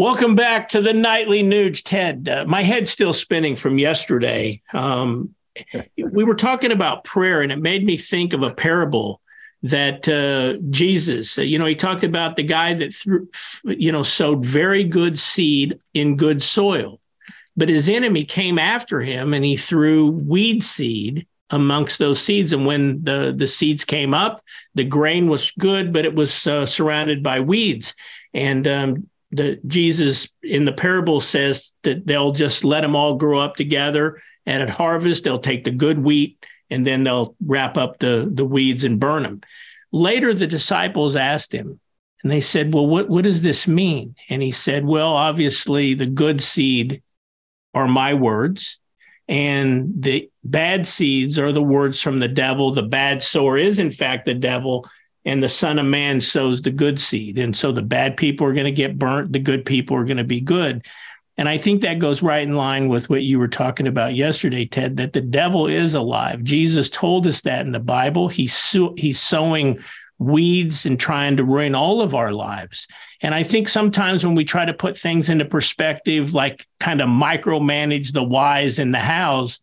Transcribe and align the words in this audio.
Welcome 0.00 0.34
back 0.34 0.68
to 0.68 0.80
the 0.80 0.94
nightly 0.94 1.42
news, 1.42 1.82
Ted. 1.82 2.26
Uh, 2.26 2.46
my 2.48 2.62
head's 2.62 2.90
still 2.90 3.12
spinning 3.12 3.54
from 3.54 3.76
yesterday. 3.76 4.62
Um, 4.72 5.34
we 5.98 6.24
were 6.24 6.36
talking 6.36 6.72
about 6.72 7.04
prayer, 7.04 7.42
and 7.42 7.52
it 7.52 7.58
made 7.58 7.84
me 7.84 7.98
think 7.98 8.32
of 8.32 8.42
a 8.42 8.54
parable 8.54 9.20
that 9.62 10.08
uh, 10.08 10.58
Jesus, 10.70 11.38
uh, 11.38 11.42
you 11.42 11.58
know, 11.58 11.66
he 11.66 11.74
talked 11.74 12.02
about 12.02 12.36
the 12.36 12.42
guy 12.42 12.72
that 12.72 12.94
threw, 12.94 13.28
you 13.62 13.92
know, 13.92 14.02
sowed 14.02 14.42
very 14.42 14.84
good 14.84 15.18
seed 15.18 15.78
in 15.92 16.16
good 16.16 16.42
soil, 16.42 16.98
but 17.54 17.68
his 17.68 17.90
enemy 17.90 18.24
came 18.24 18.58
after 18.58 19.02
him 19.02 19.34
and 19.34 19.44
he 19.44 19.54
threw 19.54 20.12
weed 20.12 20.64
seed 20.64 21.26
amongst 21.50 21.98
those 21.98 22.22
seeds. 22.22 22.54
And 22.54 22.64
when 22.64 23.04
the 23.04 23.34
the 23.36 23.46
seeds 23.46 23.84
came 23.84 24.14
up, 24.14 24.42
the 24.74 24.84
grain 24.84 25.28
was 25.28 25.50
good, 25.58 25.92
but 25.92 26.06
it 26.06 26.14
was 26.14 26.46
uh, 26.46 26.64
surrounded 26.64 27.22
by 27.22 27.40
weeds. 27.40 27.92
And 28.32 28.66
um, 28.66 29.09
the 29.32 29.60
Jesus 29.66 30.28
in 30.42 30.64
the 30.64 30.72
parable 30.72 31.20
says 31.20 31.72
that 31.82 32.06
they'll 32.06 32.32
just 32.32 32.64
let 32.64 32.80
them 32.80 32.96
all 32.96 33.16
grow 33.16 33.38
up 33.38 33.56
together, 33.56 34.20
and 34.46 34.62
at 34.62 34.70
harvest 34.70 35.24
they'll 35.24 35.38
take 35.38 35.64
the 35.64 35.70
good 35.70 35.98
wheat 35.98 36.44
and 36.70 36.86
then 36.86 37.02
they'll 37.02 37.34
wrap 37.44 37.76
up 37.76 37.98
the 37.98 38.30
the 38.32 38.44
weeds 38.44 38.84
and 38.84 39.00
burn 39.00 39.24
them. 39.24 39.40
Later, 39.92 40.32
the 40.32 40.46
disciples 40.46 41.16
asked 41.16 41.52
him, 41.52 41.80
and 42.22 42.30
they 42.30 42.40
said, 42.40 42.72
"Well, 42.72 42.86
what 42.86 43.08
what 43.08 43.24
does 43.24 43.42
this 43.42 43.66
mean?" 43.66 44.14
And 44.28 44.42
he 44.42 44.52
said, 44.52 44.84
"Well, 44.84 45.12
obviously 45.14 45.94
the 45.94 46.06
good 46.06 46.40
seed 46.40 47.02
are 47.74 47.88
my 47.88 48.14
words." 48.14 48.78
And 49.28 49.92
the 50.02 50.28
bad 50.42 50.88
seeds 50.88 51.38
are 51.38 51.52
the 51.52 51.62
words 51.62 52.02
from 52.02 52.18
the 52.18 52.28
devil. 52.28 52.72
The 52.72 52.82
bad 52.82 53.22
sower 53.22 53.56
is, 53.56 53.78
in 53.78 53.92
fact, 53.92 54.24
the 54.24 54.34
devil 54.34 54.88
and 55.24 55.42
the 55.42 55.48
son 55.48 55.78
of 55.78 55.86
man 55.86 56.20
sows 56.20 56.62
the 56.62 56.70
good 56.70 56.98
seed. 56.98 57.38
And 57.38 57.54
so 57.54 57.72
the 57.72 57.82
bad 57.82 58.16
people 58.16 58.46
are 58.46 58.52
going 58.52 58.64
to 58.64 58.72
get 58.72 58.98
burnt 58.98 59.32
the 59.32 59.38
good 59.38 59.64
people 59.64 59.96
are 59.96 60.04
going 60.04 60.16
to 60.16 60.24
be 60.24 60.40
good. 60.40 60.86
And 61.36 61.48
i 61.48 61.56
think 61.56 61.80
that 61.80 61.98
goes 61.98 62.22
right 62.22 62.42
in 62.42 62.54
line 62.54 62.88
with 62.88 63.08
what 63.08 63.22
you 63.22 63.38
were 63.38 63.48
talking 63.48 63.86
about 63.86 64.14
yesterday 64.14 64.66
ted 64.66 64.96
that 64.98 65.12
the 65.12 65.20
devil 65.20 65.66
is 65.66 65.94
alive. 65.94 66.42
Jesus 66.42 66.90
told 66.90 67.26
us 67.26 67.40
that 67.42 67.64
in 67.64 67.72
the 67.72 67.80
bible. 67.80 68.28
He's 68.28 68.54
so, 68.54 68.94
he's 68.96 69.20
sowing 69.20 69.80
weeds 70.18 70.84
and 70.84 71.00
trying 71.00 71.38
to 71.38 71.44
ruin 71.44 71.74
all 71.74 72.02
of 72.02 72.14
our 72.14 72.32
lives. 72.32 72.86
And 73.22 73.34
i 73.34 73.42
think 73.42 73.68
sometimes 73.68 74.24
when 74.24 74.34
we 74.34 74.44
try 74.44 74.64
to 74.66 74.74
put 74.74 74.98
things 74.98 75.30
into 75.30 75.44
perspective 75.46 76.34
like 76.34 76.66
kind 76.78 77.00
of 77.00 77.08
micromanage 77.08 78.12
the 78.12 78.22
whys 78.22 78.78
and 78.78 78.94
the 78.94 78.98
hows 78.98 79.60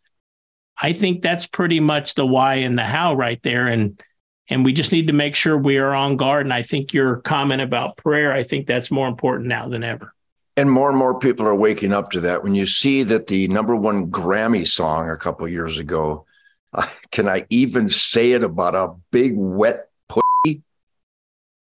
i 0.82 0.94
think 0.94 1.22
that's 1.22 1.46
pretty 1.46 1.80
much 1.80 2.16
the 2.16 2.26
why 2.26 2.56
and 2.56 2.78
the 2.78 2.84
how 2.84 3.14
right 3.14 3.42
there. 3.44 3.68
And 3.68 4.02
and 4.50 4.64
we 4.64 4.74
just 4.74 4.92
need 4.92 5.08
to 5.08 5.14
make 5.14 5.36
sure 5.36 5.58
we 5.58 5.78
are 5.78 5.94
on 5.94 6.16
guard. 6.16 6.46
And 6.46 6.54
I 6.54 6.62
think 6.62 6.94
your 6.94 7.18
comment 7.18 7.62
about 7.62 7.98
prayer, 7.98 8.32
I 8.32 8.44
think 8.44 8.66
that's 8.66 8.92
more 8.92 9.08
important 9.08 9.48
now 9.48 9.68
than 9.68 9.84
ever. 9.84 10.14
And 10.56 10.72
more 10.72 10.90
and 10.90 10.98
more 10.98 11.20
people 11.20 11.46
are 11.46 11.56
waking 11.56 11.94
up 11.94 12.12
to 12.12 12.22
that. 12.22 12.44
When 12.44 12.56
you 12.56 12.66
see 12.66 13.04
that 13.04 13.28
the 13.28 13.48
number 13.48 13.76
one 13.76 14.10
Grammy 14.10 14.68
song 14.68 15.10
a 15.10 15.18
couple 15.18 15.48
years 15.48 15.78
ago, 15.78 16.26
uh, 16.74 16.88
can 17.12 17.28
I 17.28 17.46
even 17.50 17.90
say 17.90 18.32
it 18.32 18.44
about 18.44 18.76
a 18.76 18.96
big 19.12 19.34
wet 19.36 19.90
pussy 20.10 20.64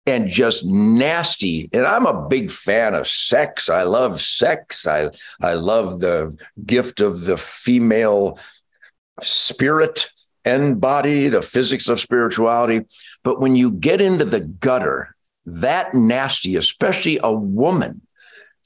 and 0.06 0.29
just 0.29 0.65
nasty? 0.65 1.69
And 1.73 1.84
I'm 1.84 2.06
a 2.06 2.29
big 2.29 2.51
fan 2.51 2.95
of 2.95 3.06
sex. 3.06 3.69
I 3.69 3.83
love 3.83 4.23
sex. 4.23 4.87
I 4.87 5.11
I 5.41 5.55
love 5.55 6.01
the 6.01 6.37
gift 6.65 7.01
of 7.01 7.23
the 7.27 7.37
female 7.37 8.39
spirit 9.23 10.09
and 10.49 10.81
body, 10.81 11.29
the 11.29 11.43
physics 11.43 11.89
of 11.89 12.01
spirituality. 12.01 12.87
But 13.23 13.41
when 13.41 13.57
you 13.57 13.71
get 13.71 14.01
into 14.01 14.25
the 14.25 14.41
gutter, 14.41 15.15
that 15.47 15.95
nasty, 15.95 16.57
especially 16.57 17.19
a 17.23 17.33
woman 17.33 18.03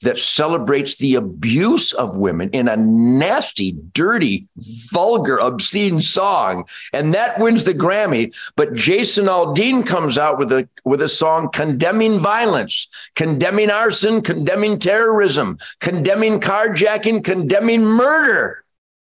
that 0.01 0.17
celebrates 0.17 0.97
the 0.97 1.15
abuse 1.15 1.93
of 1.93 2.17
women 2.17 2.49
in 2.49 2.67
a 2.67 2.75
nasty, 2.75 3.71
dirty, 3.93 4.47
vulgar, 4.91 5.39
obscene 5.39 6.01
song, 6.01 6.65
and 6.91 7.13
that 7.13 7.39
wins 7.39 7.63
the 7.63 7.73
Grammy. 7.73 8.35
But 8.55 8.73
Jason 8.73 9.25
Aldean 9.25 9.85
comes 9.85 10.17
out 10.17 10.37
with 10.37 10.51
a 10.51 10.67
with 10.83 11.01
a 11.01 11.09
song 11.09 11.49
condemning 11.53 12.19
violence, 12.19 12.87
condemning 13.15 13.71
arson, 13.71 14.21
condemning 14.21 14.77
terrorism, 14.77 15.57
condemning 15.79 16.39
carjacking, 16.39 17.23
condemning 17.23 17.85
murder 17.85 18.62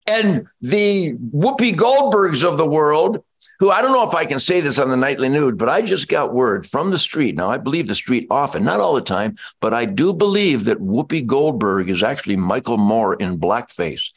and 0.08 0.48
the 0.62 1.14
Whoopi 1.14 1.76
Goldbergs 1.76 2.44
of 2.44 2.58
the 2.58 2.66
world, 2.66 3.24
who 3.60 3.70
I 3.70 3.82
don't 3.82 3.92
know 3.92 4.08
if 4.08 4.16
I 4.16 4.26
can 4.26 4.40
say 4.40 4.62
this 4.62 4.80
on 4.80 4.90
the 4.90 4.98
nightly 4.98 5.30
nude, 5.30 5.58
but 5.58 5.70
I 5.70 5.82
just 5.82 6.08
got 6.08 6.34
word 6.34 6.66
from 6.66 6.92
the 6.92 7.00
street. 7.00 7.36
Now, 7.36 7.50
I 7.50 7.58
believe 7.58 7.88
the 7.88 7.96
street 7.96 8.28
often, 8.30 8.64
not 8.64 8.80
all 8.80 8.96
the 8.96 9.02
time, 9.02 9.36
but 9.60 9.74
I 9.74 9.86
do 9.86 10.14
believe 10.14 10.66
that 10.66 10.80
Whoopi 10.80 11.26
Goldberg 11.26 11.90
is 11.90 12.04
actually 12.04 12.38
Michael 12.38 12.78
Moore 12.78 13.16
in 13.16 13.40
blackface. 13.40 14.12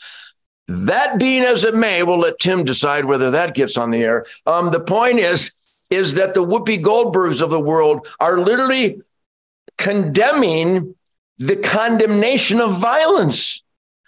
That 0.68 1.18
being 1.18 1.42
as 1.42 1.64
it 1.64 1.74
may, 1.74 2.02
we'll 2.02 2.20
let 2.20 2.38
Tim 2.38 2.64
decide 2.64 3.04
whether 3.04 3.32
that 3.32 3.54
gets 3.54 3.76
on 3.76 3.90
the 3.90 4.04
air. 4.04 4.26
Um, 4.46 4.70
the 4.70 4.80
point 4.80 5.18
is, 5.18 5.50
is 5.90 6.14
that 6.14 6.34
the 6.34 6.44
Whoopi 6.44 6.80
Goldbergs 6.80 7.42
of 7.42 7.50
the 7.50 7.58
world 7.58 8.06
are 8.20 8.40
literally 8.40 9.00
condemning 9.78 10.94
the 11.38 11.56
condemnation 11.56 12.60
of 12.60 12.78
violence. 12.78 13.64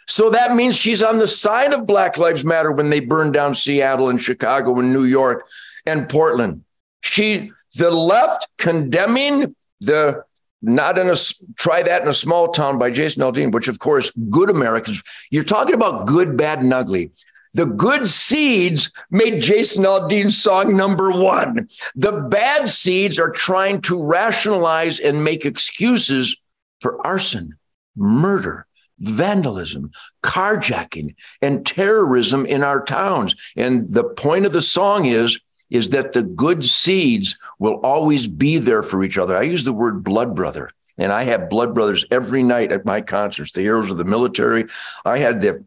So 0.08 0.30
that 0.30 0.54
means 0.56 0.76
she's 0.76 1.02
on 1.02 1.18
the 1.18 1.28
side 1.28 1.72
of 1.72 1.86
Black 1.86 2.18
Lives 2.18 2.44
Matter 2.44 2.72
when 2.72 2.90
they 2.90 3.00
burned 3.00 3.32
down 3.32 3.54
Seattle 3.54 4.08
and 4.08 4.20
Chicago 4.20 4.78
and 4.78 4.92
New 4.92 5.04
York 5.04 5.46
and 5.86 6.08
Portland. 6.08 6.64
She, 7.02 7.52
the 7.74 7.90
left 7.90 8.46
condemning 8.58 9.54
the 9.80 10.24
not 10.62 10.96
in 10.96 11.10
a 11.10 11.16
try 11.56 11.82
that 11.82 12.02
in 12.02 12.08
a 12.08 12.14
small 12.14 12.48
town 12.48 12.78
by 12.78 12.90
Jason 12.90 13.22
Aldean, 13.22 13.52
which 13.52 13.68
of 13.68 13.80
course 13.80 14.12
good 14.30 14.48
Americans. 14.48 15.02
You're 15.30 15.44
talking 15.44 15.74
about 15.74 16.06
good, 16.06 16.36
bad, 16.36 16.60
and 16.60 16.72
ugly. 16.72 17.10
The 17.54 17.66
good 17.66 18.06
seeds 18.06 18.90
made 19.10 19.42
Jason 19.42 19.84
Aldean's 19.84 20.40
song 20.40 20.74
number 20.74 21.10
one. 21.10 21.68
The 21.94 22.12
bad 22.12 22.70
seeds 22.70 23.18
are 23.18 23.30
trying 23.30 23.82
to 23.82 24.02
rationalize 24.02 25.00
and 25.00 25.22
make 25.22 25.44
excuses 25.44 26.36
for 26.80 27.04
arson, 27.06 27.58
murder, 27.94 28.66
vandalism, 29.02 29.90
carjacking, 30.22 31.14
and 31.40 31.66
terrorism 31.66 32.46
in 32.46 32.62
our 32.62 32.82
towns. 32.82 33.34
And 33.56 33.90
the 33.90 34.04
point 34.04 34.46
of 34.46 34.52
the 34.52 34.62
song 34.62 35.06
is 35.06 35.38
is 35.70 35.88
that 35.88 36.12
the 36.12 36.22
good 36.22 36.62
seeds 36.62 37.34
will 37.58 37.80
always 37.82 38.26
be 38.26 38.58
there 38.58 38.82
for 38.82 39.02
each 39.02 39.16
other. 39.16 39.34
I 39.34 39.42
use 39.42 39.64
the 39.64 39.72
word 39.72 40.04
blood 40.04 40.36
brother. 40.36 40.70
And 40.98 41.10
I 41.10 41.22
have 41.22 41.48
blood 41.48 41.74
brothers 41.74 42.04
every 42.10 42.42
night 42.42 42.70
at 42.70 42.84
my 42.84 43.00
concerts, 43.00 43.52
the 43.52 43.62
heroes 43.62 43.90
of 43.90 43.96
the 43.96 44.04
military. 44.04 44.66
I 45.06 45.16
had 45.18 45.40
the 45.40 45.64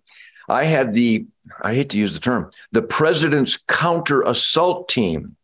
I 0.48 0.66
had 0.66 0.94
the 0.94 1.26
I 1.62 1.74
hate 1.74 1.90
to 1.90 1.98
use 1.98 2.14
the 2.14 2.20
term, 2.20 2.52
the 2.72 2.84
president's 2.84 3.58
counter 3.68 4.22
assault 4.22 4.88
team 4.88 5.36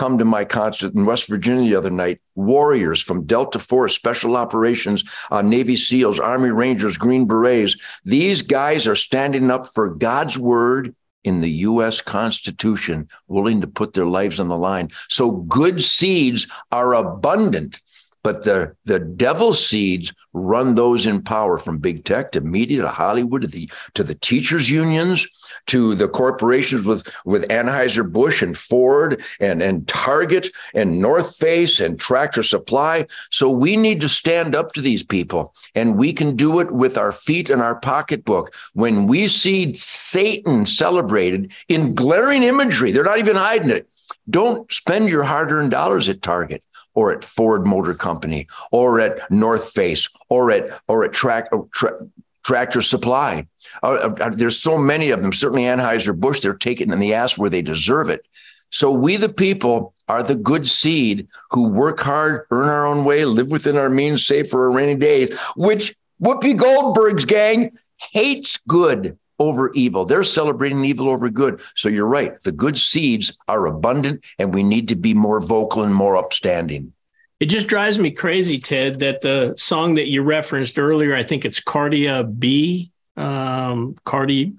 come 0.00 0.16
to 0.16 0.24
my 0.24 0.46
concert 0.46 0.94
in 0.94 1.04
West 1.04 1.28
Virginia 1.28 1.62
the 1.62 1.76
other 1.76 1.90
night. 1.90 2.22
Warriors 2.34 3.02
from 3.02 3.26
Delta 3.26 3.58
Force, 3.58 3.94
Special 3.94 4.34
Operations, 4.34 5.04
uh, 5.30 5.42
Navy 5.42 5.76
SEALs, 5.76 6.18
Army 6.18 6.48
Rangers, 6.48 6.96
Green 6.96 7.26
Berets. 7.26 7.76
These 8.02 8.40
guys 8.40 8.86
are 8.86 8.96
standing 8.96 9.50
up 9.50 9.66
for 9.74 9.90
God's 9.90 10.38
word 10.38 10.96
in 11.22 11.42
the 11.42 11.50
U.S. 11.68 12.00
Constitution, 12.00 13.08
willing 13.28 13.60
to 13.60 13.66
put 13.66 13.92
their 13.92 14.06
lives 14.06 14.40
on 14.40 14.48
the 14.48 14.56
line. 14.56 14.88
So 15.10 15.42
good 15.42 15.82
seeds 15.82 16.46
are 16.72 16.94
abundant 16.94 17.78
but 18.22 18.44
the 18.44 18.74
the 18.84 18.98
devil 18.98 19.52
seeds 19.52 20.12
run 20.32 20.74
those 20.74 21.06
in 21.06 21.22
power 21.22 21.58
from 21.58 21.78
big 21.78 22.04
tech 22.04 22.32
to 22.32 22.40
media 22.40 22.82
to 22.82 22.88
Hollywood 22.88 23.42
to 23.42 23.48
the 23.48 23.70
to 23.94 24.04
the 24.04 24.14
teachers 24.14 24.68
unions 24.70 25.26
to 25.66 25.94
the 25.94 26.08
corporations 26.08 26.84
with 26.84 27.08
with 27.24 27.48
Anheuser 27.48 28.10
Busch 28.10 28.42
and 28.42 28.56
Ford 28.56 29.22
and 29.40 29.62
and 29.62 29.86
Target 29.88 30.48
and 30.74 31.00
North 31.00 31.36
Face 31.36 31.80
and 31.80 31.98
Tractor 31.98 32.42
Supply. 32.42 33.06
So 33.30 33.50
we 33.50 33.76
need 33.76 34.00
to 34.00 34.08
stand 34.08 34.54
up 34.54 34.72
to 34.72 34.80
these 34.80 35.02
people, 35.02 35.54
and 35.74 35.96
we 35.96 36.12
can 36.12 36.36
do 36.36 36.60
it 36.60 36.72
with 36.72 36.98
our 36.98 37.12
feet 37.12 37.50
and 37.50 37.62
our 37.62 37.76
pocketbook. 37.76 38.54
When 38.74 39.06
we 39.06 39.28
see 39.28 39.74
Satan 39.74 40.66
celebrated 40.66 41.52
in 41.68 41.94
glaring 41.94 42.42
imagery, 42.42 42.92
they're 42.92 43.04
not 43.04 43.18
even 43.18 43.36
hiding 43.36 43.70
it. 43.70 43.88
Don't 44.28 44.70
spend 44.70 45.08
your 45.08 45.22
hard-earned 45.22 45.70
dollars 45.70 46.08
at 46.08 46.22
Target 46.22 46.62
or 46.94 47.12
at 47.12 47.24
Ford 47.24 47.66
Motor 47.66 47.94
Company 47.94 48.46
or 48.72 49.00
at 49.00 49.30
North 49.30 49.70
Face 49.70 50.08
or 50.28 50.50
at 50.50 50.80
or 50.88 51.04
at 51.04 51.12
track, 51.12 51.48
uh, 51.52 51.58
tra- 51.72 51.98
Tractor 52.44 52.82
Supply. 52.82 53.46
Uh, 53.82 54.14
uh, 54.20 54.30
there's 54.30 54.60
so 54.60 54.78
many 54.78 55.10
of 55.10 55.20
them. 55.20 55.32
Certainly 55.32 55.64
Anheuser 55.64 56.18
Busch, 56.18 56.40
they're 56.40 56.54
taking 56.54 56.90
in 56.90 56.98
the 56.98 57.14
ass 57.14 57.38
where 57.38 57.50
they 57.50 57.62
deserve 57.62 58.10
it. 58.10 58.26
So 58.70 58.90
we, 58.90 59.16
the 59.16 59.28
people, 59.28 59.94
are 60.08 60.22
the 60.22 60.36
good 60.36 60.66
seed 60.66 61.28
who 61.50 61.68
work 61.68 62.00
hard, 62.00 62.46
earn 62.50 62.68
our 62.68 62.86
own 62.86 63.04
way, 63.04 63.24
live 63.24 63.48
within 63.48 63.76
our 63.76 63.90
means, 63.90 64.26
save 64.26 64.48
for 64.48 64.66
a 64.66 64.70
rainy 64.70 64.94
days. 64.94 65.36
Which 65.56 65.94
Whoopi 66.22 66.56
Goldberg's 66.56 67.24
gang 67.24 67.76
hates 68.12 68.58
good 68.68 69.18
over 69.40 69.72
evil. 69.72 70.04
They're 70.04 70.22
celebrating 70.22 70.84
evil 70.84 71.08
over 71.08 71.28
good. 71.30 71.60
So 71.74 71.88
you're 71.88 72.06
right. 72.06 72.40
The 72.42 72.52
good 72.52 72.78
seeds 72.78 73.36
are 73.48 73.66
abundant, 73.66 74.24
and 74.38 74.54
we 74.54 74.62
need 74.62 74.86
to 74.88 74.96
be 74.96 75.14
more 75.14 75.40
vocal 75.40 75.82
and 75.82 75.94
more 75.94 76.16
upstanding. 76.16 76.92
It 77.40 77.46
just 77.46 77.66
drives 77.66 77.98
me 77.98 78.10
crazy, 78.10 78.58
Ted, 78.58 78.98
that 78.98 79.22
the 79.22 79.54
song 79.56 79.94
that 79.94 80.08
you 80.08 80.22
referenced 80.22 80.78
earlier, 80.78 81.16
I 81.16 81.22
think 81.22 81.46
it's 81.46 81.58
Cardia 81.58 82.38
B, 82.38 82.92
um, 83.16 83.96
Cardi, 84.04 84.52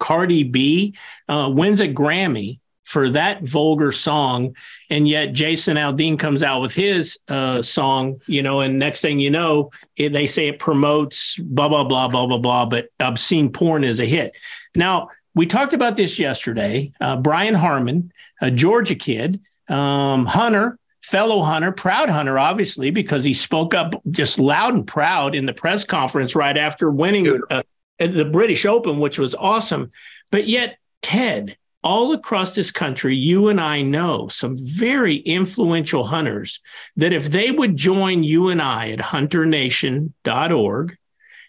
Cardi 0.00 0.42
B, 0.42 0.94
uh, 1.28 1.50
wins 1.52 1.80
a 1.80 1.88
Grammy 1.88 2.60
for 2.88 3.10
that 3.10 3.42
vulgar 3.42 3.92
song, 3.92 4.56
and 4.88 5.06
yet 5.06 5.34
Jason 5.34 5.76
Aldean 5.76 6.18
comes 6.18 6.42
out 6.42 6.62
with 6.62 6.74
his 6.74 7.18
uh, 7.28 7.60
song, 7.60 8.18
you 8.24 8.42
know, 8.42 8.60
and 8.60 8.78
next 8.78 9.02
thing 9.02 9.18
you 9.18 9.28
know, 9.28 9.70
it, 9.94 10.14
they 10.14 10.26
say 10.26 10.48
it 10.48 10.58
promotes 10.58 11.36
blah 11.36 11.68
blah 11.68 11.84
blah 11.84 12.08
blah 12.08 12.26
blah 12.26 12.38
blah, 12.38 12.64
but 12.64 12.88
obscene 12.98 13.52
porn 13.52 13.84
is 13.84 14.00
a 14.00 14.06
hit. 14.06 14.34
Now 14.74 15.10
we 15.34 15.44
talked 15.44 15.74
about 15.74 15.98
this 15.98 16.18
yesterday. 16.18 16.90
Uh, 16.98 17.18
Brian 17.18 17.54
Harman, 17.54 18.10
a 18.40 18.50
Georgia 18.50 18.94
kid, 18.94 19.38
um, 19.68 20.24
Hunter, 20.24 20.78
fellow 21.02 21.42
Hunter, 21.42 21.72
proud 21.72 22.08
Hunter, 22.08 22.38
obviously, 22.38 22.90
because 22.90 23.22
he 23.22 23.34
spoke 23.34 23.74
up 23.74 24.02
just 24.10 24.38
loud 24.38 24.72
and 24.72 24.86
proud 24.86 25.34
in 25.34 25.44
the 25.44 25.52
press 25.52 25.84
conference 25.84 26.34
right 26.34 26.56
after 26.56 26.90
winning 26.90 27.38
uh, 27.50 27.62
the 27.98 28.24
British 28.24 28.64
Open, 28.64 28.98
which 28.98 29.18
was 29.18 29.34
awesome. 29.34 29.90
But 30.30 30.48
yet, 30.48 30.78
Ted, 31.02 31.58
all 31.82 32.12
across 32.12 32.54
this 32.54 32.70
country, 32.70 33.14
you 33.14 33.48
and 33.48 33.60
I 33.60 33.82
know 33.82 34.28
some 34.28 34.56
very 34.56 35.16
influential 35.16 36.04
hunters 36.04 36.60
that 36.96 37.12
if 37.12 37.30
they 37.30 37.50
would 37.50 37.76
join 37.76 38.22
you 38.22 38.48
and 38.48 38.60
I 38.60 38.90
at 38.90 39.00
hunternation.org, 39.00 40.96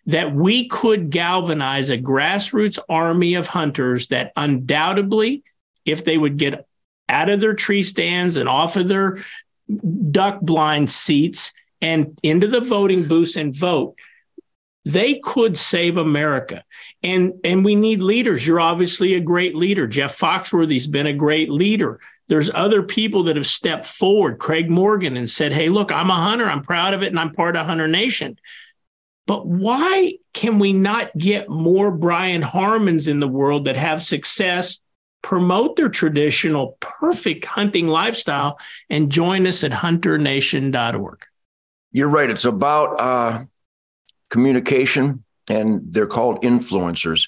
that 0.05 0.33
we 0.33 0.67
could 0.67 1.09
galvanize 1.09 1.89
a 1.89 1.97
grassroots 1.97 2.79
army 2.87 3.35
of 3.35 3.47
hunters 3.47 4.07
that 4.07 4.31
undoubtedly, 4.35 5.43
if 5.85 6.05
they 6.05 6.17
would 6.17 6.37
get 6.37 6.65
out 7.07 7.29
of 7.29 7.41
their 7.41 7.53
tree 7.53 7.83
stands 7.83 8.37
and 8.37 8.47
off 8.47 8.75
of 8.75 8.87
their 8.87 9.17
duck 10.11 10.39
blind 10.41 10.89
seats 10.89 11.51
and 11.81 12.19
into 12.23 12.47
the 12.47 12.61
voting 12.61 13.07
booths 13.07 13.35
and 13.35 13.55
vote, 13.55 13.95
they 14.91 15.19
could 15.19 15.57
save 15.57 15.97
America. 15.97 16.63
And, 17.03 17.33
and 17.43 17.63
we 17.63 17.75
need 17.75 18.01
leaders. 18.01 18.45
You're 18.45 18.59
obviously 18.59 19.15
a 19.15 19.19
great 19.19 19.55
leader. 19.55 19.87
Jeff 19.87 20.17
Foxworthy's 20.17 20.87
been 20.87 21.07
a 21.07 21.13
great 21.13 21.49
leader. 21.49 21.99
There's 22.27 22.49
other 22.53 22.83
people 22.83 23.23
that 23.23 23.35
have 23.35 23.47
stepped 23.47 23.85
forward, 23.85 24.37
Craig 24.37 24.69
Morgan, 24.69 25.17
and 25.17 25.29
said, 25.29 25.51
Hey, 25.51 25.69
look, 25.69 25.91
I'm 25.91 26.09
a 26.09 26.15
hunter. 26.15 26.45
I'm 26.45 26.61
proud 26.61 26.93
of 26.93 27.03
it, 27.03 27.07
and 27.07 27.19
I'm 27.19 27.31
part 27.31 27.55
of 27.55 27.65
Hunter 27.65 27.87
Nation. 27.87 28.39
But 29.25 29.45
why 29.45 30.13
can 30.33 30.59
we 30.59 30.73
not 30.73 31.15
get 31.17 31.49
more 31.49 31.91
Brian 31.91 32.41
Harmans 32.41 33.07
in 33.07 33.19
the 33.19 33.27
world 33.27 33.65
that 33.65 33.75
have 33.75 34.03
success, 34.03 34.79
promote 35.21 35.75
their 35.75 35.89
traditional 35.89 36.77
perfect 36.79 37.45
hunting 37.45 37.87
lifestyle, 37.87 38.59
and 38.89 39.11
join 39.11 39.45
us 39.45 39.63
at 39.63 39.71
hunternation.org? 39.71 41.25
You're 41.91 42.09
right. 42.09 42.29
It's 42.29 42.45
about 42.45 42.99
uh, 42.99 43.43
communication, 44.29 45.23
and 45.49 45.81
they're 45.91 46.07
called 46.07 46.41
influencers. 46.41 47.27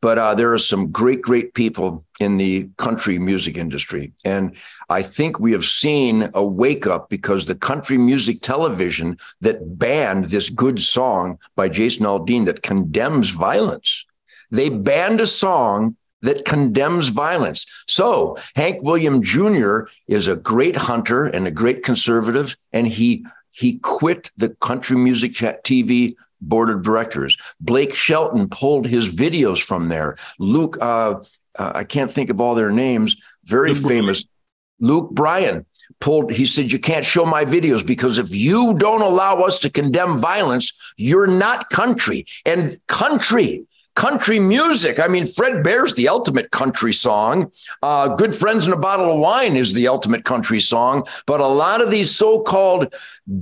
But 0.00 0.18
uh, 0.18 0.34
there 0.34 0.52
are 0.52 0.58
some 0.58 0.92
great, 0.92 1.22
great 1.22 1.54
people 1.54 2.04
in 2.20 2.36
the 2.36 2.68
country 2.76 3.18
music 3.18 3.56
industry. 3.56 4.12
And 4.24 4.54
I 4.88 5.02
think 5.02 5.40
we 5.40 5.50
have 5.52 5.64
seen 5.64 6.30
a 6.34 6.44
wake 6.44 6.86
up 6.86 7.08
because 7.08 7.44
the 7.44 7.56
country 7.56 7.98
music 7.98 8.40
television 8.40 9.18
that 9.40 9.78
banned 9.78 10.26
this 10.26 10.50
good 10.50 10.80
song 10.80 11.38
by 11.56 11.68
Jason 11.68 12.06
Aldean 12.06 12.46
that 12.46 12.62
condemns 12.62 13.30
violence, 13.30 14.04
they 14.52 14.68
banned 14.68 15.20
a 15.20 15.26
song 15.26 15.96
that 16.22 16.44
condemns 16.44 17.08
violence. 17.08 17.66
So 17.86 18.38
Hank 18.56 18.82
William 18.82 19.22
Jr. 19.22 19.82
is 20.06 20.26
a 20.26 20.36
great 20.36 20.76
hunter 20.76 21.26
and 21.26 21.46
a 21.46 21.52
great 21.52 21.82
conservative, 21.84 22.56
and 22.72 22.86
he 22.86 23.24
he 23.50 23.78
quit 23.78 24.30
the 24.36 24.50
country 24.60 24.96
music 24.96 25.32
TV 25.32 26.14
board 26.40 26.70
of 26.70 26.82
directors. 26.82 27.36
Blake 27.60 27.94
Shelton 27.94 28.48
pulled 28.48 28.86
his 28.86 29.14
videos 29.14 29.62
from 29.62 29.88
there. 29.88 30.16
Luke, 30.38 30.78
uh, 30.80 31.16
uh, 31.58 31.72
I 31.74 31.84
can't 31.84 32.10
think 32.10 32.30
of 32.30 32.40
all 32.40 32.54
their 32.54 32.70
names, 32.70 33.16
very 33.44 33.74
Luke 33.74 33.88
famous. 33.88 34.22
Bryan. 34.22 34.34
Luke 34.80 35.10
Bryan 35.10 35.66
pulled, 36.00 36.32
he 36.32 36.44
said, 36.44 36.70
You 36.70 36.78
can't 36.78 37.04
show 37.04 37.24
my 37.24 37.44
videos 37.44 37.84
because 37.84 38.18
if 38.18 38.30
you 38.30 38.74
don't 38.74 39.02
allow 39.02 39.40
us 39.42 39.58
to 39.60 39.70
condemn 39.70 40.18
violence, 40.18 40.94
you're 40.96 41.26
not 41.26 41.70
country. 41.70 42.26
And 42.44 42.78
country 42.86 43.66
country 43.98 44.38
music. 44.38 45.00
I 45.00 45.08
mean, 45.08 45.26
Fred 45.26 45.64
Bear's 45.64 45.94
the 45.94 46.08
ultimate 46.08 46.52
country 46.52 46.92
song. 46.92 47.50
Uh, 47.82 48.14
Good 48.14 48.32
Friends 48.32 48.64
and 48.64 48.72
a 48.72 48.78
Bottle 48.78 49.12
of 49.12 49.18
Wine 49.18 49.56
is 49.56 49.74
the 49.74 49.88
ultimate 49.88 50.24
country 50.24 50.60
song. 50.60 51.04
But 51.26 51.40
a 51.40 51.48
lot 51.48 51.80
of 51.80 51.90
these 51.90 52.14
so-called 52.14 52.94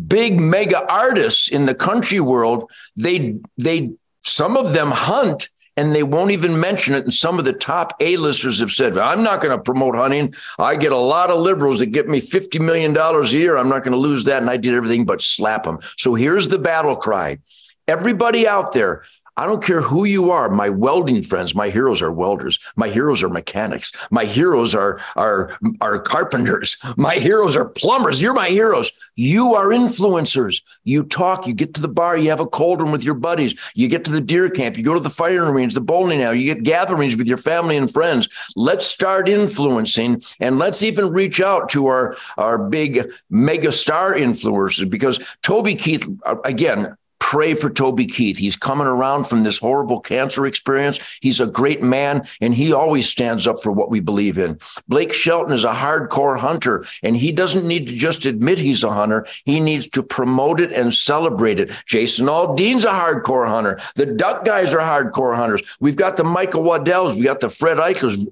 big 0.08 0.40
mega 0.40 0.90
artists 0.90 1.48
in 1.48 1.66
the 1.66 1.74
country 1.74 2.20
world, 2.20 2.70
they 2.96 3.36
they 3.58 3.92
some 4.22 4.56
of 4.56 4.72
them 4.72 4.90
hunt 4.90 5.50
and 5.76 5.94
they 5.94 6.02
won't 6.02 6.30
even 6.30 6.58
mention 6.58 6.94
it. 6.94 7.04
And 7.04 7.12
some 7.12 7.38
of 7.38 7.44
the 7.44 7.52
top 7.52 7.92
A-listers 8.00 8.58
have 8.60 8.70
said, 8.70 8.96
I'm 8.96 9.22
not 9.22 9.42
going 9.42 9.54
to 9.54 9.62
promote 9.62 9.94
hunting. 9.94 10.34
I 10.58 10.76
get 10.76 10.92
a 10.92 10.96
lot 10.96 11.30
of 11.30 11.38
liberals 11.38 11.80
that 11.80 11.92
get 11.92 12.08
me 12.08 12.18
$50 12.18 12.64
million 12.64 12.96
a 12.96 13.26
year. 13.26 13.58
I'm 13.58 13.68
not 13.68 13.82
going 13.84 13.92
to 13.92 13.98
lose 13.98 14.24
that. 14.24 14.40
And 14.40 14.48
I 14.48 14.56
did 14.56 14.74
everything 14.74 15.04
but 15.04 15.20
slap 15.20 15.64
them. 15.64 15.80
So 15.98 16.14
here's 16.14 16.48
the 16.48 16.58
battle 16.58 16.96
cry. 16.96 17.40
Everybody 17.86 18.48
out 18.48 18.72
there, 18.72 19.04
I 19.36 19.46
don't 19.46 19.62
care 19.62 19.82
who 19.82 20.04
you 20.04 20.30
are. 20.30 20.48
My 20.48 20.70
welding 20.70 21.22
friends, 21.22 21.54
my 21.54 21.68
heroes 21.68 22.00
are 22.00 22.12
welders. 22.12 22.58
My 22.76 22.88
heroes 22.88 23.22
are 23.22 23.28
mechanics. 23.28 23.92
My 24.10 24.24
heroes 24.24 24.74
are 24.74 25.00
are 25.14 25.58
are 25.80 25.98
carpenters. 25.98 26.76
My 26.96 27.16
heroes 27.16 27.54
are 27.56 27.68
plumbers. 27.68 28.20
You're 28.20 28.34
my 28.34 28.48
heroes. 28.48 28.90
You 29.14 29.54
are 29.54 29.68
influencers. 29.68 30.62
You 30.84 31.02
talk. 31.04 31.46
You 31.46 31.52
get 31.52 31.74
to 31.74 31.82
the 31.82 31.88
bar. 31.88 32.16
You 32.16 32.30
have 32.30 32.40
a 32.40 32.46
cold 32.46 32.80
one 32.80 32.92
with 32.92 33.04
your 33.04 33.14
buddies. 33.14 33.58
You 33.74 33.88
get 33.88 34.04
to 34.06 34.10
the 34.10 34.20
deer 34.20 34.48
camp. 34.48 34.78
You 34.78 34.84
go 34.84 34.94
to 34.94 35.00
the 35.00 35.10
firing 35.10 35.52
range, 35.52 35.74
the 35.74 35.80
bowling 35.80 36.22
alley. 36.22 36.40
You 36.40 36.54
get 36.54 36.64
gatherings 36.64 37.16
with 37.16 37.26
your 37.26 37.38
family 37.38 37.76
and 37.76 37.92
friends. 37.92 38.28
Let's 38.56 38.86
start 38.86 39.28
influencing, 39.28 40.22
and 40.40 40.58
let's 40.58 40.82
even 40.82 41.12
reach 41.12 41.40
out 41.40 41.68
to 41.70 41.86
our 41.88 42.16
our 42.38 42.58
big 42.58 43.10
mega 43.28 43.72
star 43.72 44.14
influencers 44.14 44.88
because 44.88 45.36
Toby 45.42 45.74
Keith 45.74 46.08
uh, 46.24 46.36
again 46.44 46.96
pray 47.36 47.52
for 47.52 47.68
Toby 47.68 48.06
Keith. 48.06 48.38
He's 48.38 48.56
coming 48.56 48.86
around 48.86 49.24
from 49.24 49.42
this 49.42 49.58
horrible 49.58 50.00
cancer 50.00 50.46
experience. 50.46 51.18
He's 51.20 51.38
a 51.38 51.46
great 51.46 51.82
man, 51.82 52.26
and 52.40 52.54
he 52.54 52.72
always 52.72 53.10
stands 53.10 53.46
up 53.46 53.62
for 53.62 53.70
what 53.70 53.90
we 53.90 54.00
believe 54.00 54.38
in. 54.38 54.58
Blake 54.88 55.12
Shelton 55.12 55.52
is 55.52 55.62
a 55.62 55.74
hardcore 55.74 56.38
hunter, 56.38 56.86
and 57.02 57.14
he 57.14 57.32
doesn't 57.32 57.68
need 57.68 57.88
to 57.88 57.92
just 57.92 58.24
admit 58.24 58.56
he's 58.58 58.82
a 58.82 58.90
hunter. 58.90 59.26
He 59.44 59.60
needs 59.60 59.86
to 59.88 60.02
promote 60.02 60.60
it 60.60 60.72
and 60.72 60.94
celebrate 60.94 61.60
it. 61.60 61.70
Jason 61.84 62.24
Aldean's 62.24 62.86
a 62.86 62.88
hardcore 62.88 63.46
hunter. 63.46 63.80
The 63.96 64.06
Duck 64.06 64.46
guys 64.46 64.72
are 64.72 64.78
hardcore 64.78 65.36
hunters. 65.36 65.60
We've 65.78 65.94
got 65.94 66.16
the 66.16 66.24
Michael 66.24 66.62
Waddells. 66.62 67.16
We 67.16 67.24
got 67.24 67.40
the 67.40 67.50
Fred 67.50 67.76
Eichlers. 67.76 68.26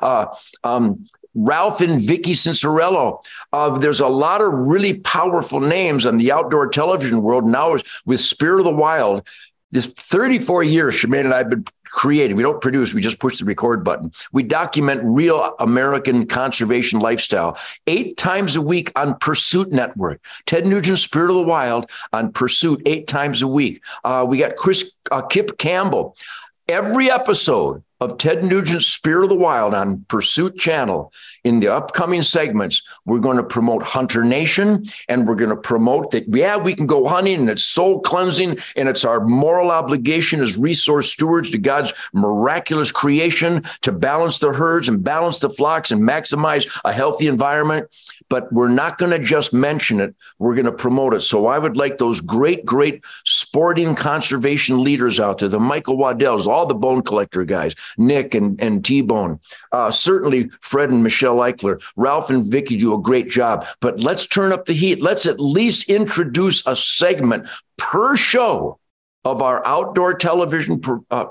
Uh, 0.00 0.26
um, 0.62 1.08
Ralph 1.34 1.80
and 1.80 2.00
Vicky 2.00 2.32
Cianciarulo. 2.32 3.24
Uh, 3.52 3.78
there's 3.78 4.00
a 4.00 4.08
lot 4.08 4.40
of 4.40 4.52
really 4.52 4.94
powerful 4.94 5.60
names 5.60 6.04
in 6.04 6.16
the 6.16 6.32
outdoor 6.32 6.68
television 6.68 7.22
world 7.22 7.44
now 7.44 7.76
with 8.06 8.20
Spirit 8.20 8.60
of 8.60 8.64
the 8.64 8.74
Wild. 8.74 9.26
This 9.70 9.86
34 9.86 10.62
years, 10.62 10.94
Shemane 10.94 11.24
and 11.24 11.34
I 11.34 11.38
have 11.38 11.50
been 11.50 11.64
creating. 11.94 12.36
We 12.36 12.42
don't 12.42 12.60
produce, 12.60 12.92
we 12.92 13.00
just 13.00 13.20
push 13.20 13.38
the 13.38 13.44
record 13.44 13.84
button. 13.84 14.12
We 14.32 14.42
document 14.42 15.00
real 15.04 15.54
American 15.60 16.26
conservation 16.26 16.98
lifestyle 16.98 17.56
eight 17.86 18.16
times 18.16 18.56
a 18.56 18.60
week 18.60 18.90
on 18.96 19.16
Pursuit 19.18 19.70
Network. 19.72 20.20
Ted 20.46 20.66
Nugent, 20.66 20.98
Spirit 20.98 21.30
of 21.30 21.36
the 21.36 21.42
Wild 21.42 21.90
on 22.12 22.32
Pursuit 22.32 22.82
eight 22.84 23.06
times 23.06 23.42
a 23.42 23.48
week. 23.48 23.80
Uh, 24.02 24.26
we 24.28 24.38
got 24.38 24.56
Chris 24.56 24.92
uh, 25.12 25.22
Kip 25.22 25.56
Campbell. 25.56 26.16
Every 26.68 27.10
episode 27.10 27.84
of 28.04 28.18
Ted 28.18 28.44
Nugent's 28.44 28.86
Spirit 28.86 29.24
of 29.24 29.30
the 29.30 29.34
Wild 29.34 29.74
on 29.74 30.04
Pursuit 30.08 30.58
Channel. 30.58 31.12
In 31.42 31.60
the 31.60 31.72
upcoming 31.72 32.22
segments, 32.22 32.82
we're 33.06 33.18
going 33.18 33.38
to 33.38 33.42
promote 33.42 33.82
Hunter 33.82 34.24
Nation 34.24 34.86
and 35.08 35.26
we're 35.26 35.34
going 35.34 35.50
to 35.50 35.56
promote 35.56 36.10
that, 36.10 36.24
yeah, 36.28 36.56
we 36.56 36.74
can 36.74 36.86
go 36.86 37.06
hunting 37.06 37.40
and 37.40 37.50
it's 37.50 37.64
soul 37.64 38.00
cleansing 38.00 38.58
and 38.76 38.88
it's 38.88 39.04
our 39.04 39.24
moral 39.24 39.70
obligation 39.70 40.42
as 40.42 40.56
resource 40.56 41.10
stewards 41.10 41.50
to 41.50 41.58
God's 41.58 41.92
miraculous 42.12 42.92
creation 42.92 43.64
to 43.80 43.92
balance 43.92 44.38
the 44.38 44.52
herds 44.52 44.88
and 44.88 45.02
balance 45.02 45.38
the 45.38 45.50
flocks 45.50 45.90
and 45.90 46.02
maximize 46.02 46.68
a 46.84 46.92
healthy 46.92 47.26
environment 47.26 47.88
but 48.28 48.52
we're 48.52 48.68
not 48.68 48.98
going 48.98 49.10
to 49.10 49.18
just 49.18 49.52
mention 49.52 50.00
it. 50.00 50.14
We're 50.38 50.54
going 50.54 50.64
to 50.66 50.72
promote 50.72 51.14
it. 51.14 51.20
So 51.20 51.46
I 51.46 51.58
would 51.58 51.76
like 51.76 51.98
those 51.98 52.20
great, 52.20 52.64
great 52.64 53.04
sporting 53.24 53.94
conservation 53.94 54.82
leaders 54.82 55.20
out 55.20 55.38
there, 55.38 55.48
the 55.48 55.60
Michael 55.60 55.96
Waddells, 55.96 56.46
all 56.46 56.66
the 56.66 56.74
bone 56.74 57.02
collector 57.02 57.44
guys, 57.44 57.74
Nick 57.96 58.34
and, 58.34 58.60
and 58.60 58.84
T 58.84 59.00
Bone, 59.00 59.40
uh, 59.72 59.90
certainly 59.90 60.48
Fred 60.60 60.90
and 60.90 61.02
Michelle 61.02 61.36
Eichler, 61.36 61.82
Ralph 61.96 62.30
and 62.30 62.44
Vicky 62.44 62.76
do 62.76 62.94
a 62.94 63.00
great 63.00 63.28
job. 63.28 63.66
But 63.80 64.00
let's 64.00 64.26
turn 64.26 64.52
up 64.52 64.64
the 64.64 64.72
heat. 64.72 65.02
Let's 65.02 65.26
at 65.26 65.40
least 65.40 65.88
introduce 65.88 66.66
a 66.66 66.76
segment 66.76 67.48
per 67.76 68.16
show 68.16 68.78
of 69.24 69.40
our 69.40 69.66
outdoor 69.66 70.14
television 70.14 70.80
uh, 71.10 71.26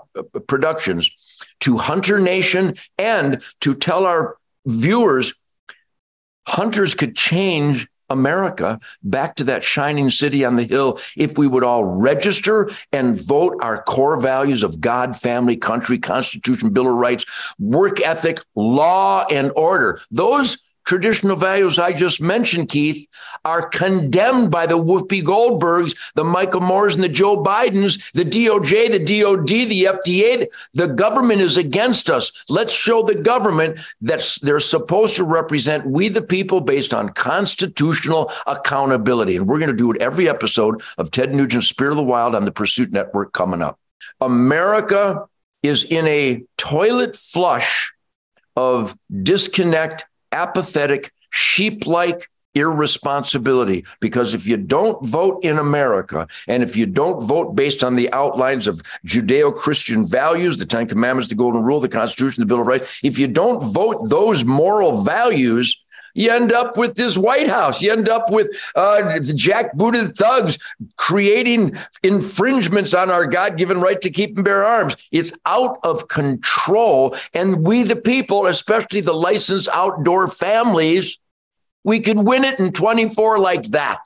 productions 0.48 1.12
to 1.60 1.78
Hunter 1.78 2.20
Nation 2.20 2.76
and 2.98 3.42
to 3.62 3.76
tell 3.76 4.06
our 4.06 4.38
viewers 4.66 5.34
hunters 6.46 6.96
could 6.96 7.16
change 7.16 7.88
America 8.10 8.80
back 9.04 9.36
to 9.36 9.44
that 9.46 9.64
shining 9.64 10.10
city 10.10 10.46
on 10.46 10.56
the 10.56 10.64
hill 10.64 11.00
if 11.18 11.38
we 11.38 11.48
would 11.48 11.64
all 11.64 11.84
register 11.84 12.70
and 12.92 13.20
vote 13.20 13.58
our 13.62 13.82
core 13.84 14.18
values 14.18 14.64
of 14.64 14.80
God, 14.80 15.18
family, 15.18 15.58
country, 15.58 15.98
Constitution, 15.98 16.70
Bill 16.70 16.88
of 16.88 16.96
Rights, 16.96 17.26
work 17.60 18.02
ethic, 18.02 18.40
law, 18.56 19.26
and 19.32 19.52
order. 19.56 20.00
Those 20.12 20.73
traditional 20.86 21.36
values 21.36 21.80
I 21.80 21.94
just 21.94 22.22
mentioned, 22.22 22.70
Keith, 22.70 23.08
are 23.46 23.68
condemned 23.68 24.52
by 24.52 24.66
the 24.66 24.78
Whoopi 24.78 25.22
Goldbergs, 25.22 25.96
the 26.16 26.24
Michael 26.24 26.62
Moores, 26.62 26.96
and 26.96 27.04
the 27.04 27.10
Joe 27.10 27.42
Bidens, 27.44 28.12
the 28.13 28.25
DOJ, 28.25 28.92
the 28.92 29.00
DOD, 29.00 29.48
the 29.48 29.84
FDA. 29.86 30.48
The 30.74 30.88
government 30.88 31.42
is 31.42 31.58
against 31.58 32.10
us. 32.10 32.44
Let's 32.50 32.74
show 32.74 33.04
the 33.04 33.16
government 33.16 33.80
that 34.02 34.38
they're 34.42 34.60
supposed 34.60 35.16
to 35.16 35.24
represent 35.24 35.86
we 35.86 36.10
the 36.10 36.22
people 36.22 36.62
based 36.62 36.94
on 36.94 37.10
constitutional 37.10 38.32
accountability. 38.48 39.36
And 39.36 39.48
we're 39.48 39.60
going 39.60 39.72
to 39.72 39.75
do 39.75 39.92
it 39.92 40.02
every 40.02 40.30
episode 40.30 40.82
of 40.98 41.12
Ted 41.12 41.34
Nugent's 41.34 41.68
Spirit 41.68 41.92
of 41.92 41.98
the 41.98 42.04
Wild 42.04 42.36
on 42.36 42.46
the 42.46 42.52
Pursuit 42.52 42.92
Network 42.92 43.34
coming 43.34 43.62
up. 43.62 43.80
America 44.22 45.28
is 45.62 45.84
in 45.84 46.06
a 46.08 46.44
toilet 46.58 47.16
flush 47.16 47.94
of 48.56 48.96
disconnect 49.24 50.06
apathetic, 50.34 51.12
sheep 51.30 51.88
like 51.88 52.30
irresponsibility. 52.56 53.86
Because 54.00 54.34
if 54.34 54.46
you 54.46 54.58
don't 54.58 55.04
vote 55.06 55.44
in 55.44 55.58
America, 55.58 56.28
and 56.48 56.62
if 56.63 56.75
you 56.75 56.86
don't 56.86 57.24
vote 57.24 57.56
based 57.56 57.84
on 57.84 57.96
the 57.96 58.12
outlines 58.13 58.68
of 58.68 58.82
Judeo 59.06 59.56
Christian 59.56 60.06
values, 60.06 60.58
the 60.58 60.66
Ten 60.66 60.88
Commandments, 60.88 61.30
the 61.30 61.36
Golden 61.36 61.63
Rule, 61.63 61.80
the 61.80 61.90
Constitution, 61.90 62.42
the 62.42 62.48
Bill 62.48 62.62
of 62.62 62.68
Rights, 62.68 63.00
if 63.04 63.18
you 63.18 63.28
don't 63.28 63.63
vote 63.63 64.10
those 64.10 64.44
moral 64.44 65.02
values, 65.02 65.83
you 66.13 66.32
end 66.32 66.51
up 66.51 66.77
with 66.77 66.96
this 66.96 67.17
White 67.17 67.48
House. 67.48 67.82
You 67.82 67.91
end 67.91 68.10
up 68.10 68.29
with 68.29 68.50
uh, 68.75 69.01
jackbooted 69.20 70.15
thugs 70.15 70.58
creating 70.98 71.77
infringements 72.03 72.93
on 72.93 73.10
our 73.10 73.25
God 73.25 73.58
given 73.58 73.82
right 73.82 74.00
to 74.01 74.10
keep 74.10 74.36
and 74.36 74.46
bear 74.46 74.63
arms. 74.63 74.96
It's 75.12 75.34
out 75.46 75.79
of 75.84 76.08
control. 76.08 77.15
And 77.34 77.65
we, 77.65 77.84
the 77.84 77.96
people, 77.96 78.46
especially 78.46 79.01
the 79.01 79.13
licensed 79.13 79.70
outdoor 79.74 80.27
families, 80.27 81.17
we 81.84 82.00
could 82.00 82.17
win 82.17 82.43
it 82.43 82.60
in 82.60 82.72
24 82.72 83.39
like 83.39 83.63
that. 83.72 84.00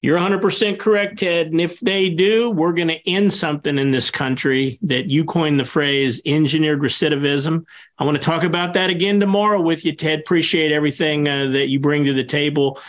You're 0.00 0.18
100% 0.18 0.78
correct, 0.78 1.18
Ted. 1.18 1.48
And 1.48 1.60
if 1.60 1.80
they 1.80 2.08
do, 2.08 2.50
we're 2.50 2.72
going 2.72 2.88
to 2.88 3.08
end 3.08 3.32
something 3.32 3.78
in 3.78 3.90
this 3.90 4.12
country 4.12 4.78
that 4.82 5.10
you 5.10 5.24
coined 5.24 5.58
the 5.58 5.64
phrase 5.64 6.20
engineered 6.24 6.80
recidivism. 6.80 7.66
I 7.98 8.04
want 8.04 8.16
to 8.16 8.22
talk 8.22 8.44
about 8.44 8.74
that 8.74 8.90
again 8.90 9.18
tomorrow 9.18 9.60
with 9.60 9.84
you, 9.84 9.92
Ted. 9.92 10.20
Appreciate 10.20 10.70
everything 10.70 11.26
uh, 11.26 11.46
that 11.46 11.68
you 11.68 11.80
bring 11.80 12.04
to 12.04 12.12
the 12.12 12.22
table 12.22 12.80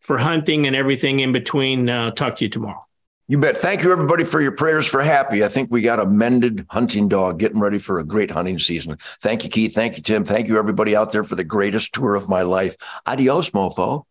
for 0.00 0.18
hunting 0.18 0.66
and 0.66 0.74
everything 0.74 1.20
in 1.20 1.30
between. 1.30 1.88
Uh, 1.88 2.10
talk 2.10 2.36
to 2.36 2.44
you 2.44 2.48
tomorrow. 2.48 2.84
You 3.28 3.38
bet. 3.38 3.56
Thank 3.56 3.84
you, 3.84 3.92
everybody, 3.92 4.24
for 4.24 4.40
your 4.40 4.50
prayers 4.50 4.88
for 4.88 5.00
Happy. 5.00 5.44
I 5.44 5.48
think 5.48 5.70
we 5.70 5.82
got 5.82 6.00
a 6.00 6.06
mended 6.06 6.66
hunting 6.68 7.06
dog 7.06 7.38
getting 7.38 7.60
ready 7.60 7.78
for 7.78 8.00
a 8.00 8.04
great 8.04 8.28
hunting 8.28 8.58
season. 8.58 8.98
Thank 9.20 9.44
you, 9.44 9.50
Keith. 9.50 9.72
Thank 9.72 9.96
you, 9.96 10.02
Tim. 10.02 10.24
Thank 10.24 10.48
you, 10.48 10.58
everybody 10.58 10.96
out 10.96 11.12
there, 11.12 11.22
for 11.22 11.36
the 11.36 11.44
greatest 11.44 11.92
tour 11.92 12.16
of 12.16 12.28
my 12.28 12.42
life. 12.42 12.76
Adios, 13.06 13.50
mofo. 13.50 14.04